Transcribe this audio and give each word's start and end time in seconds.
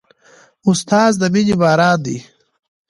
استاد 0.69 1.11
د 1.21 1.23
مینې 1.33 1.55
باران 1.61 1.97
دی. 2.05 2.17